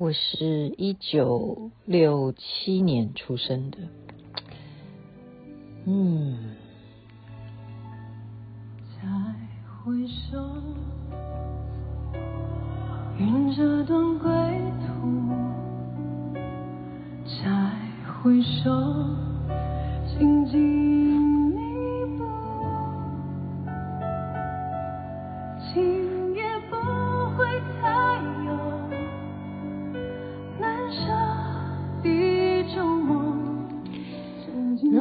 [0.00, 3.76] 我是一九六七年出生的。
[5.84, 6.56] 嗯。
[8.96, 9.02] 再
[9.84, 10.38] 回首，
[13.18, 14.30] 愿这段归
[14.86, 15.28] 途。
[17.44, 17.70] 再
[18.22, 18.70] 回首，
[20.18, 21.09] 紧紧。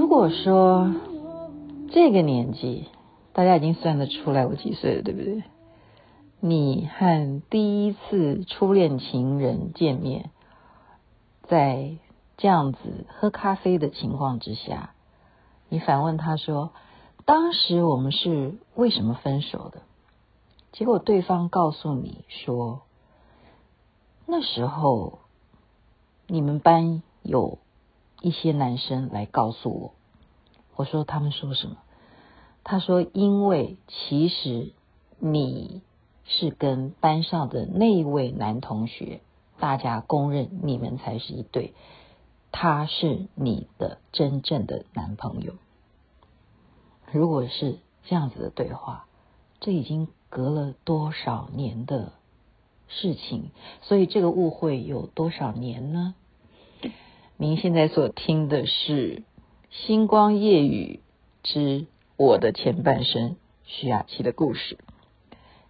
[0.10, 0.92] 如果说
[1.92, 2.88] 这个年纪，
[3.32, 5.44] 大家已经算得出来我几岁了，对不对？
[6.40, 10.32] 你和第一次初恋情人见面，
[11.44, 11.92] 在
[12.38, 14.96] 这样子喝咖啡的情况之下，
[15.70, 16.72] 你反问他说
[17.26, 19.84] ：“当时我们是为什么分手的？”
[20.74, 22.82] 结果对方告诉你说
[24.26, 25.20] ：“那时候
[26.26, 27.60] 你们班有
[28.22, 29.94] 一些男生来告诉我。”
[30.80, 31.76] 我说他们说什么？
[32.64, 34.72] 他说：“因为其实
[35.18, 35.82] 你
[36.24, 39.20] 是跟班上的那一位男同学，
[39.60, 41.74] 大家公认你们才是一对，
[42.54, 45.56] 他是你的真正的男朋友。”
[47.12, 49.06] 如果是这样子的对话，
[49.60, 52.14] 这已经隔了多少年的
[52.88, 53.50] 事情？
[53.82, 56.16] 所以这个误会有多少年呢？
[57.36, 59.24] 您现在所听的是。
[59.70, 61.00] 星光夜雨
[61.44, 61.86] 之
[62.18, 64.80] 我的前半生，徐雅琪的故事。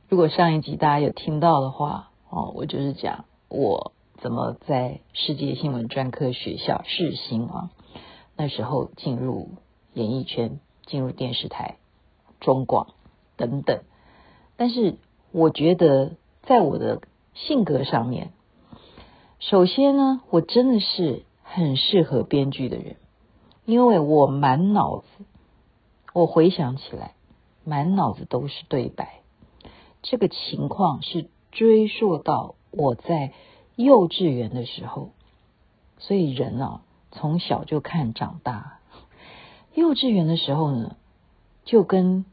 [0.07, 3.91] 如果上一集大家有听到的话，哦，我就是讲我
[4.21, 7.71] 怎么在世界新闻专科学校世新啊，
[8.37, 9.49] 那时候进入
[9.93, 11.75] 演艺圈，进入电视台、
[12.39, 12.93] 中广
[13.35, 13.81] 等等。
[14.55, 14.95] 但是
[15.33, 16.13] 我觉得，
[16.43, 17.01] 在我的
[17.33, 18.31] 性格上面，
[19.39, 22.95] 首先呢，我真的是很适合编剧的人。
[23.69, 25.05] 因为我满脑子，
[26.11, 27.13] 我回想起来，
[27.63, 29.19] 满脑子都是对白。
[30.01, 33.31] 这个情况是追溯到我在
[33.75, 35.11] 幼稚园的时候，
[35.99, 36.81] 所以人啊，
[37.11, 38.79] 从小就看长大。
[39.75, 40.95] 幼稚园的时候呢，
[41.63, 42.25] 就跟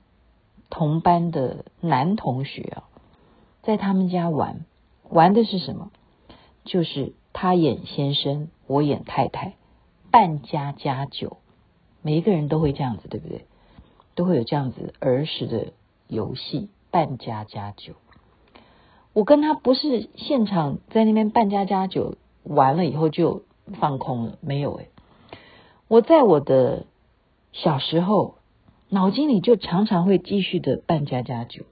[0.70, 2.88] 同班的男同学啊，
[3.62, 4.64] 在他们家玩，
[5.10, 5.90] 玩的是什么？
[6.64, 9.56] 就是他演先生，我演太太。
[10.16, 11.36] 半家家酒，
[12.00, 13.44] 每一个人都会这样子，对不对？
[14.14, 15.74] 都会有这样子儿时的
[16.08, 17.92] 游戏，半家家酒。
[19.12, 23.42] 我跟他不是现场在那边半家家酒，完了以后就
[23.78, 24.88] 放空了，没有诶。
[25.86, 26.86] 我在我的
[27.52, 28.36] 小时候，
[28.88, 31.64] 脑筋里就常常会继续的半家家酒，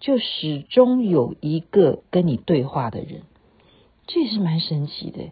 [0.00, 3.22] 就始终有一个跟你对话的人，
[4.08, 5.30] 这也是蛮神奇的，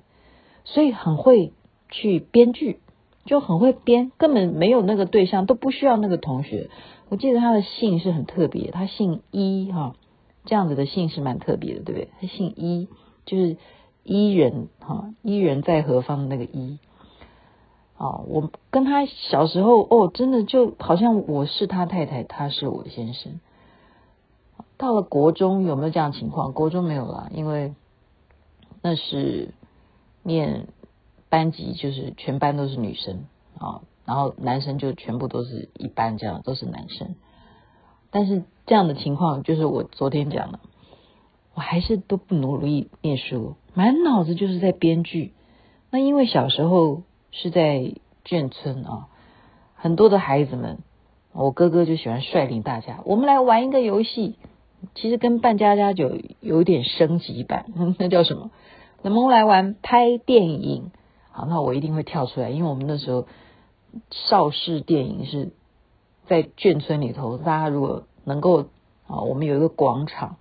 [0.65, 1.53] 所以很会。
[1.91, 2.81] 去编剧
[3.25, 6.71] 就很会编，根本没有那个对象，都不需要那个同学。
[7.09, 9.95] 我记得他的姓是很特别，他姓伊哈，
[10.45, 12.09] 这样子的姓是蛮特别的，对不对？
[12.21, 12.89] 他姓伊，
[13.25, 13.57] 就是
[14.05, 16.79] 伊人哈，伊人在何方的那个伊。
[17.97, 23.41] 哦，我跟他小时候哦，真的就好像我是他太太，他是我先生。
[24.77, 26.53] 到了国中有没有这样情况？
[26.53, 27.75] 国中没有了，因为
[28.83, 29.49] 那是
[30.23, 30.69] 念。
[31.29, 33.25] 班级就是全班都是女生
[33.59, 37.15] 啊，然后男生就全部都是一班这样，都是男生。
[38.11, 40.61] 但是这样的情况就是我昨天讲的，
[41.55, 45.35] 我还是都不努力念书，满脑子就是在编剧。
[45.91, 47.93] 那因为小时候是在
[48.25, 49.09] 眷村啊，
[49.75, 50.79] 很多的孩子们，
[51.33, 54.37] 我哥哥就喜欢率领大家，我们来玩一个游戏，
[54.95, 57.67] 其实跟扮家家酒有点升级版，
[57.99, 58.51] 那叫什么？
[59.03, 60.91] 那么我们来玩拍电影。
[61.37, 63.27] 好，那我一定会跳出来，因为我们那时候
[64.11, 65.53] 邵氏电影是
[66.27, 68.63] 在眷村里头，大家如果能够
[69.07, 70.37] 啊，我们有一个广场，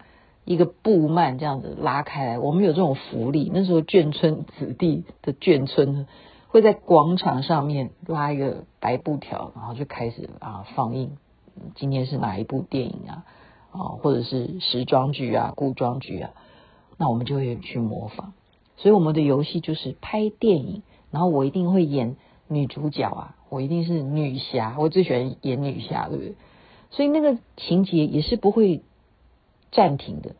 [0.45, 3.51] 一个布幔这样子拉开来，我们有这种福利。
[3.53, 6.07] 那时候眷村子弟的眷村
[6.47, 11.17] 会在广场上面拉一个白布条，然后就开始啊放映
[11.75, 13.25] 今天是哪一部电影啊，
[13.71, 16.31] 啊或者是时装剧啊、古装剧啊，
[16.95, 18.31] 那我们就会去模仿。
[18.77, 22.17] 所以我们的游戏就是拍电影，然后我一定会演
[22.47, 26.35] 女主角啊，我一定是女侠，我最喜欢演女侠，对不对？
[26.91, 28.81] 所以那个情节也是不会
[29.71, 30.35] 暂停的。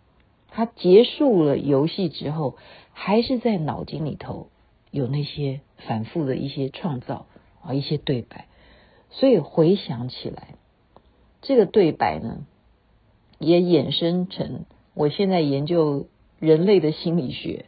[0.50, 2.56] 它结束了游戏之后，
[2.94, 4.48] 还是在脑筋里头
[4.92, 7.26] 有那些反复的一些创造
[7.62, 8.48] 啊，一些对白。
[9.10, 10.56] 所以回想起来，
[11.42, 12.46] 这个对白呢，
[13.40, 16.08] 也衍生成我现在研究
[16.40, 17.66] 人类的心理学。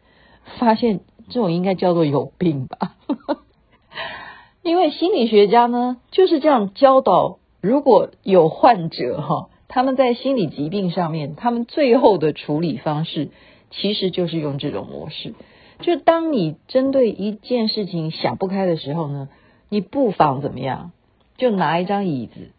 [0.59, 2.95] 发现这种应该叫做有病吧。
[4.63, 13.29] 因为心理学家呢就是这样教导，如果有患者哈，他们在心理疾病上面，他们最后的处理方式
[13.71, 15.35] 其实就是用这种模式。
[15.79, 19.29] 就当你针对一件事情想不开的时候呢，
[19.69, 20.91] 你不妨怎么样，
[21.37, 22.51] 就拿一张椅子，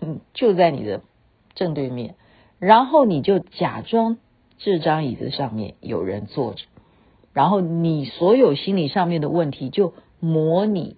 [0.00, 1.00] 嗯，就在你的
[1.54, 2.16] 正对面，
[2.58, 4.18] 然后你就假装
[4.58, 6.64] 这张椅子上面有人坐着，
[7.36, 10.96] 然后你所有心理上面的问题就模拟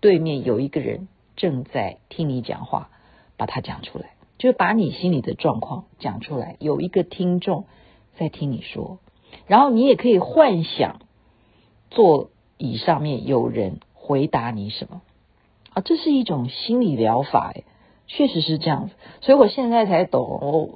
[0.00, 2.88] 对面有一个人正在听你讲话，
[3.36, 7.66] 把它讲出来，就是把你心里的状况讲出来，有一个听众
[8.16, 8.98] 在听你说，
[9.46, 11.02] 然后你也可以幻想
[11.90, 15.02] 座椅上面有人回答你什么。
[15.74, 17.64] 啊，这是一种心理疗法诶。
[18.06, 20.38] 确实是这样子，所以我现在才懂。
[20.42, 20.68] 我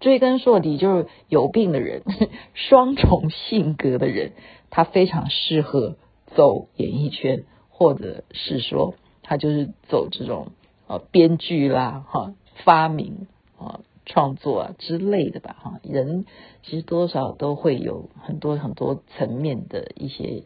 [0.00, 2.02] 追根溯底，就是有病的人，
[2.54, 4.32] 双重性格的人，
[4.70, 5.96] 他非常适合
[6.34, 10.48] 走演艺圈，或者是说他就是走这种
[10.88, 12.34] 啊编剧啦、哈
[12.64, 15.56] 发明啊创作啊之类的吧。
[15.62, 16.26] 哈，人
[16.64, 20.42] 其实多少都会有很多很多层面的一些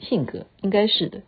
[0.00, 1.22] 性格，应该是的。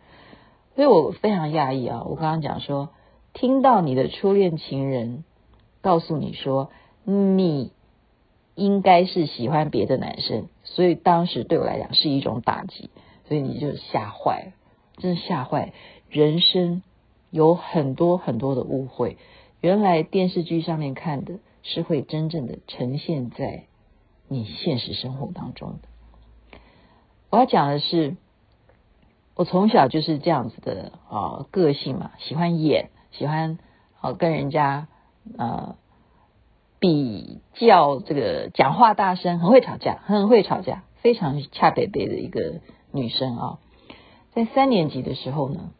[0.75, 2.89] 所以我非常讶异啊，我刚刚讲说。
[3.33, 5.23] 听到你的初恋情人
[5.81, 6.69] 告诉你说，
[7.05, 7.71] 你
[8.55, 12.89] 应该是喜欢别的男生，所以当时对我来讲是一种打击，
[13.27, 14.51] 所以你就吓坏了，
[14.97, 15.73] 真的吓坏。
[16.09, 16.83] 人生
[17.29, 19.17] 有很多很多的误会，
[19.61, 23.63] 原来电视剧上面看的是会真正的呈现在
[24.27, 26.59] 你现实生活当中的。
[27.29, 28.17] 我要讲的是，
[29.35, 32.89] 我从小就是这样子的啊个性嘛，喜欢演。
[33.11, 33.59] 喜欢
[33.99, 34.87] 好跟人家
[35.37, 35.75] 呃
[36.79, 42.61] 比较这个讲话大声，很会吵架，很会吵架，非常恰北北的一个
[42.91, 43.59] 女生啊。
[44.33, 45.71] 在三年级的时候呢，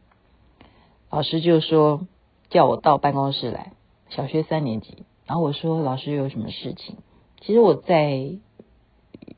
[1.10, 2.06] 老师就说
[2.50, 3.72] 叫我到办公室来，
[4.10, 5.06] 小学三年级。
[5.26, 6.98] 然后我说老师有什么事情？
[7.40, 8.32] 其实我在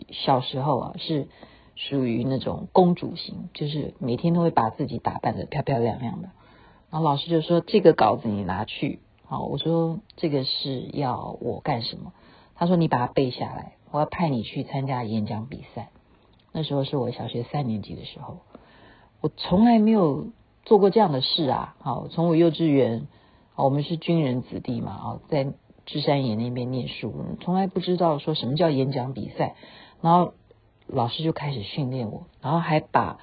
[0.10, 1.28] 小时候啊是
[1.75, 6.30] 属于那种公主型，就是每天都会把自己打扮的漂漂亮亮的。
[6.94, 12.13] 然后老师就说：“这个稿子你拿去。”好，我说：“这个是要我干什么？”
[12.54, 15.90] 他说：“你把它背下来，我要派你去参加演讲比赛。”
[16.54, 18.42] 那时候是我小学三年级的时候，
[19.22, 20.28] 我从来没有
[20.66, 21.75] 做过这样的事啊！
[21.80, 23.07] 好，从我幼稚园，
[23.56, 25.51] 我们是军人子弟嘛，啊，在
[25.88, 27.12] 芝山岩那边念书，
[27.42, 29.56] 从来不知道说什么叫演讲比赛。
[30.00, 30.36] 然后
[30.86, 33.18] 老师就开始训练我，然后还把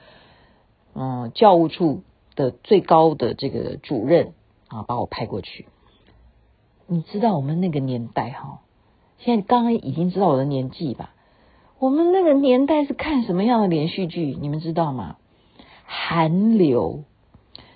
[0.92, 2.02] 嗯教务处。
[2.40, 4.32] 的最高的这个主任
[4.68, 5.66] 啊，把我派过去。
[6.86, 8.60] 你知道我们那个年代哈，
[9.18, 11.12] 现在刚刚已经知道我的年纪吧？
[11.78, 14.34] 我们那个年代是看什么样的连续剧？
[14.40, 15.16] 你们知道吗？
[15.84, 17.04] 韩流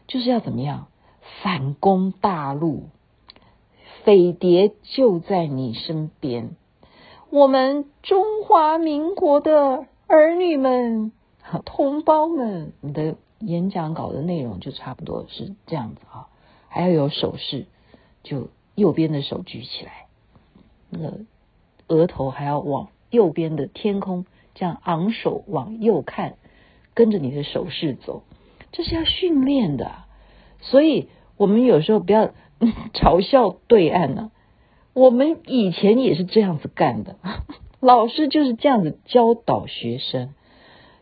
[0.06, 0.86] 就是要怎么样
[1.42, 2.84] 反攻大陆，
[4.02, 6.56] 匪谍就在你身边。
[7.28, 11.12] 我们中华民国的儿女们、
[11.66, 13.16] 同胞们，你的。
[13.46, 16.28] 演讲稿的内容就差不多是这样子啊，
[16.68, 17.66] 还要有手势，
[18.22, 20.06] 就右边的手举起来，
[20.90, 21.18] 那个
[21.88, 26.36] 额头还要往右边的天空这样昂首往右看，
[26.94, 28.22] 跟着你的手势走，
[28.72, 29.92] 这是要训练的。
[30.60, 32.30] 所以我们有时候不要
[32.94, 34.30] 嘲笑对岸呢，
[34.94, 37.16] 我们以前也是这样子干的，
[37.80, 40.34] 老师就是这样子教导学生。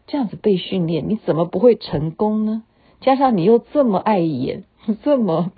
[0.07, 2.65] 这样子被训练，你怎么不会成功呢？
[3.01, 4.65] 加上你又这么爱演，
[5.03, 5.53] 这么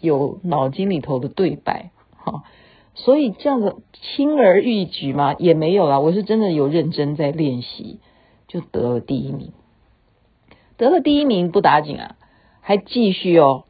[0.00, 2.44] 有脑筋里头的对白，哈，
[2.94, 6.00] 所以这样子轻而易举嘛，也没有啦。
[6.00, 8.00] 我是真的有认真在练习，
[8.48, 9.52] 就得了第一名。
[10.76, 12.16] 得了第一名不打紧啊，
[12.60, 13.64] 还继续哦，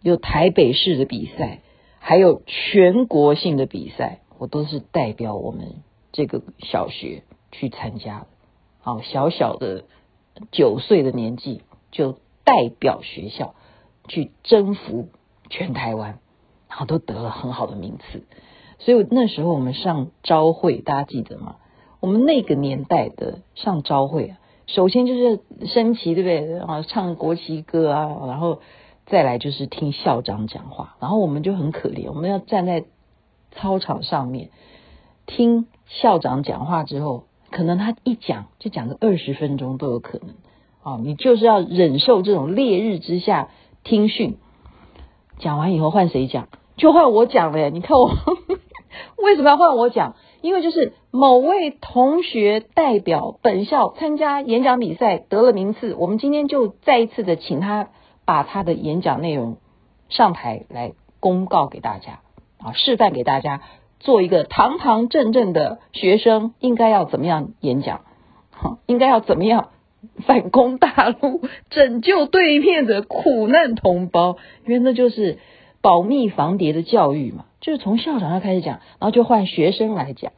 [0.00, 1.60] 有台北市的比赛，
[1.98, 5.74] 还有全国性的比赛，我都是代表我们
[6.12, 8.26] 这个小学去参加。
[8.84, 9.84] 哦，小小的
[10.50, 11.62] 九岁的年纪
[11.92, 13.54] 就代表学校
[14.08, 15.08] 去征服
[15.50, 16.18] 全台湾，
[16.68, 18.24] 然后都得了很好的名次。
[18.80, 21.56] 所以那时候我们上朝会，大家记得吗？
[22.00, 26.58] 我们那个年代的上朝会啊，首先就是升旗，对不对？
[26.58, 28.60] 啊，唱国旗歌啊，然后
[29.06, 30.96] 再来就是听校长讲话。
[30.98, 32.84] 然后我们就很可怜，我们要站在
[33.52, 34.50] 操场上面
[35.26, 37.26] 听校长讲话之后。
[37.52, 40.34] 可能他一讲就讲个二十分钟都有可能，
[40.82, 43.50] 哦，你就是要忍受这种烈日之下
[43.84, 44.38] 听训，
[45.38, 46.48] 讲完以后换谁讲？
[46.76, 47.70] 就换我讲了！
[47.70, 48.10] 你看我
[49.22, 50.16] 为什么要换我讲？
[50.40, 57.90] 因为就是某位同学代表本校参加演讲比赛得了名次，我们今天就再一次的请他
[58.24, 59.58] 把他的演讲内容
[60.08, 62.20] 上台来公告给大家
[62.58, 63.60] 啊，示范给大家，
[64.02, 68.02] 做一个堂堂正正的学生应该要怎么样演讲，
[68.50, 69.70] 好，应该要怎么样
[70.26, 71.40] 反攻大陆，
[71.70, 75.38] 拯救对面的苦难同胞，因为那就是
[75.80, 77.46] 保密防谍的教育嘛。
[77.60, 80.32] 就是从校长要开始讲，然后就换学生来讲，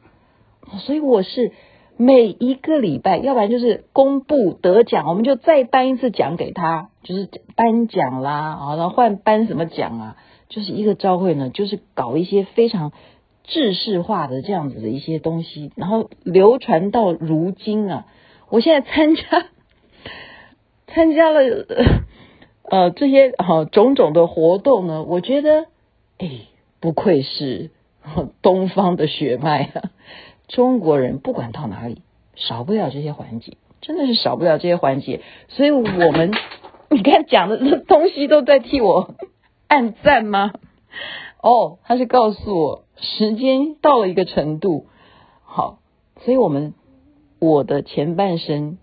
[0.77, 1.53] 所以我是
[1.97, 10.17] 每一个礼拜，要不然就是公布得奖，我们就再颁一次奖给他，就是颁奖啦，然后换颁什么奖啊，
[10.49, 12.91] 就是一个朝会呢，就是搞一些非常
[13.47, 18.05] 制式化的这样子的一些东西，然后流传到如今啊，
[18.49, 19.23] 我现在参加
[20.87, 21.41] 参加了
[22.69, 25.65] 呃这些好种种的活动呢，我觉得
[26.17, 26.29] 哎。
[26.81, 27.71] 不愧是
[28.43, 29.89] 东方的血脉啊！
[30.47, 32.03] 中国人不管到哪里，
[32.35, 35.21] 少不了这些环节，真的是少不了这些环节。
[35.47, 36.31] 所以我们，
[36.91, 39.15] 你看讲的这东西都在替我
[39.67, 40.53] 按赞吗？
[41.45, 44.87] 哦，他是告诉我时间到了一个程度，
[45.43, 45.77] 好，
[46.21, 46.73] 所以我们
[47.37, 48.79] 我的前半生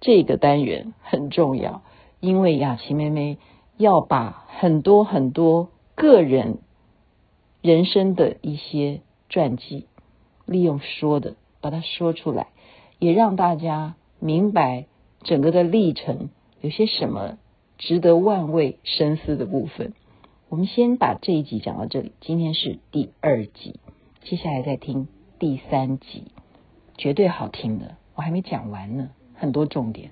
[0.00, 1.82] 这个单元很重要，
[2.20, 3.38] 因为雅琪妹妹
[3.76, 6.58] 要把很多很多个人。
[7.60, 9.86] 人生的一些传记，
[10.46, 12.46] 利用说的把它说出来，
[12.98, 14.86] 也让大家明白
[15.24, 16.30] 整个的历程
[16.62, 17.36] 有些什么
[17.76, 19.92] 值得万味深思的部分。
[20.50, 23.78] 我们先把这一集讲到这里，今天是第二集，
[24.24, 25.06] 接下来再听
[25.38, 26.24] 第三集，
[26.98, 30.10] 绝对好听的，我还没讲完呢，很多重点。